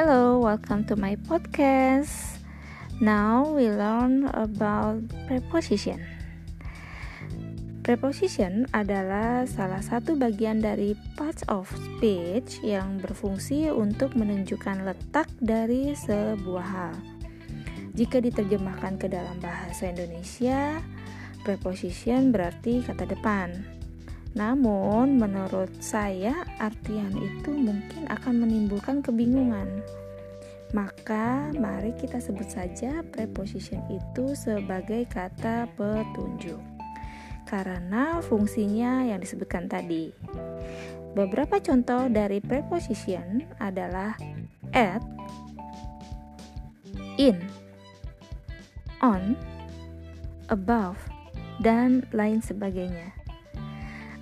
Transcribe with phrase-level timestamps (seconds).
[0.00, 2.40] Hello, welcome to my podcast.
[3.04, 6.00] Now we learn about preposition.
[7.84, 15.92] Preposition adalah salah satu bagian dari parts of speech yang berfungsi untuk menunjukkan letak dari
[15.92, 16.96] sebuah hal.
[17.92, 20.80] Jika diterjemahkan ke dalam bahasa Indonesia,
[21.44, 23.79] preposition berarti kata depan.
[24.30, 29.82] Namun, menurut saya, artian itu mungkin akan menimbulkan kebingungan.
[30.70, 36.62] Maka, mari kita sebut saja preposition itu sebagai kata petunjuk,
[37.50, 40.14] karena fungsinya yang disebutkan tadi.
[41.10, 44.14] Beberapa contoh dari preposition adalah
[44.70, 45.02] at,
[47.18, 47.34] in,
[49.02, 49.34] on,
[50.54, 51.02] above,
[51.58, 53.19] dan lain sebagainya.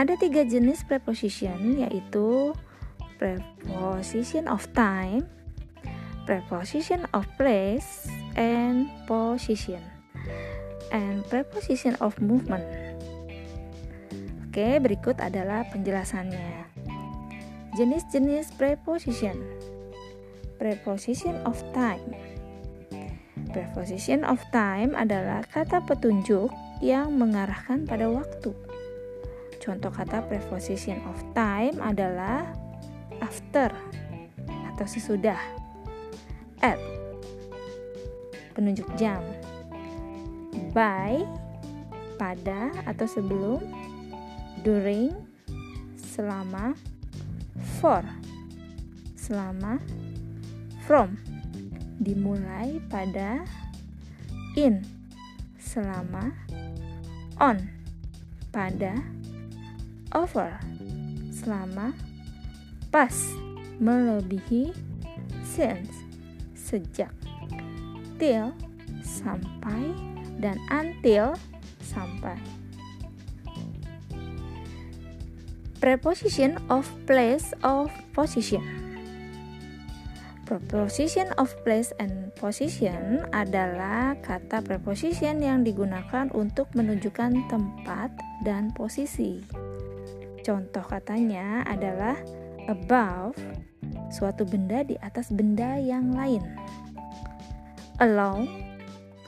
[0.00, 2.56] Ada tiga jenis preposition yaitu
[3.20, 5.28] preposition of time,
[6.24, 9.84] preposition of place, and position,
[10.88, 12.64] and preposition of movement.
[14.48, 16.64] Oke, berikut adalah penjelasannya.
[17.76, 19.36] Jenis-jenis preposition.
[20.56, 22.16] Preposition of time.
[23.52, 26.48] Preposition of time adalah kata petunjuk
[26.80, 28.69] yang mengarahkan pada waktu.
[29.60, 32.48] Contoh kata preposition of time adalah
[33.20, 33.68] after
[34.72, 35.36] atau sesudah.
[36.64, 36.80] At
[38.56, 39.20] penunjuk jam.
[40.72, 41.20] By
[42.16, 43.60] pada atau sebelum.
[44.64, 45.12] During
[46.00, 46.72] selama.
[47.80, 48.00] For
[49.12, 49.76] selama.
[50.88, 51.20] From
[52.00, 53.44] dimulai pada.
[54.56, 54.80] In
[55.60, 56.32] selama.
[57.36, 57.60] On
[58.50, 59.19] pada
[60.14, 60.58] over
[61.30, 61.94] selama
[62.90, 63.14] pas
[63.78, 64.74] melebihi
[65.46, 65.90] since
[66.52, 67.10] sejak
[68.20, 68.52] till
[69.00, 69.94] sampai
[70.42, 71.34] dan until
[71.80, 72.36] sampai
[75.80, 78.62] preposition of place of position
[80.50, 88.10] Preposition of place and position adalah kata preposition yang digunakan untuk menunjukkan tempat
[88.42, 89.46] dan posisi.
[90.50, 92.18] Contoh katanya adalah
[92.66, 93.38] above,
[94.10, 96.42] suatu benda di atas benda yang lain.
[98.02, 98.50] Along,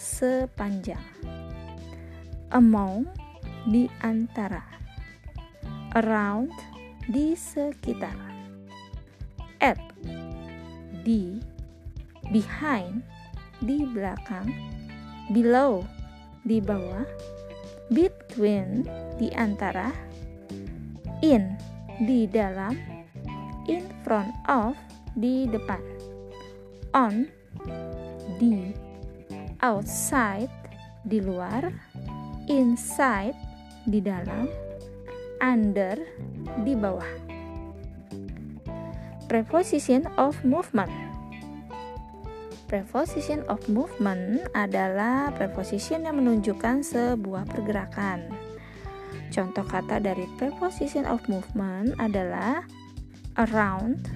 [0.00, 1.04] sepanjang.
[2.56, 3.04] Among,
[3.68, 4.64] di antara.
[5.92, 6.56] Around,
[7.12, 8.16] di sekitar.
[9.60, 9.76] At,
[11.04, 11.36] di.
[12.32, 13.04] Behind,
[13.60, 14.48] di belakang.
[15.36, 15.84] Below,
[16.48, 17.04] di bawah.
[17.92, 18.88] Between,
[19.20, 20.08] di antara
[21.20, 21.56] in
[22.00, 22.76] di dalam,
[23.68, 24.72] in front of
[25.16, 25.80] di depan,
[26.96, 27.28] on
[28.40, 28.72] di,
[29.60, 30.48] outside
[31.04, 31.68] di luar,
[32.48, 33.36] inside
[33.84, 34.48] di dalam,
[35.44, 35.96] under
[36.64, 37.08] di bawah.
[39.30, 40.90] Preposition of movement.
[42.66, 48.49] Preposition of movement adalah preposition yang menunjukkan sebuah pergerakan.
[49.30, 52.66] Contoh kata dari preposition of movement adalah
[53.38, 54.10] around,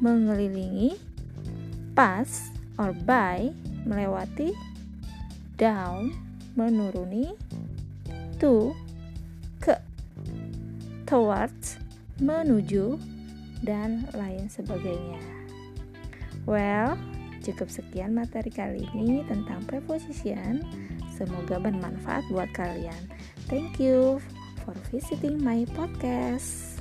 [0.00, 0.96] mengelilingi,
[1.92, 2.48] pass
[2.80, 3.52] or by,
[3.84, 4.56] melewati,
[5.60, 6.14] down,
[6.54, 7.34] menuruni,
[8.38, 8.72] to,
[9.58, 9.74] ke,
[11.04, 11.76] towards,
[12.22, 12.96] menuju,
[13.62, 15.18] dan lain sebagainya.
[16.48, 16.96] Well,
[17.42, 20.62] cukup sekian materi kali ini tentang preposition.
[21.18, 23.10] Semoga bermanfaat buat kalian.
[23.48, 24.20] Thank you
[24.64, 26.77] for visiting my podcast.